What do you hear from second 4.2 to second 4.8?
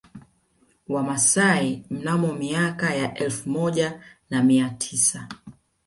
na mia